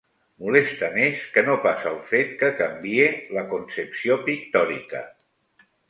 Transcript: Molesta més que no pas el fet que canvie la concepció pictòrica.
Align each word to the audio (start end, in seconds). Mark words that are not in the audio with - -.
Molesta 0.45 0.87
més 0.95 1.21
que 1.35 1.43
no 1.51 1.59
pas 1.67 1.85
el 1.91 2.01
fet 2.13 2.33
que 2.41 2.51
canvie 2.63 3.07
la 3.39 3.47
concepció 3.55 4.21
pictòrica. 4.31 5.09